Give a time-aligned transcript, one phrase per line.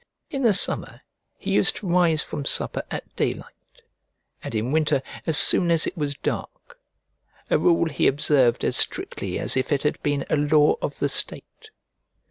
[0.31, 1.03] In the summer
[1.37, 3.83] he used to rise from supper at daylight,
[4.43, 6.79] and in winter as soon as it was dark:
[7.51, 11.07] a rule he observed as strictly as if it had been a law of the
[11.07, 11.69] state.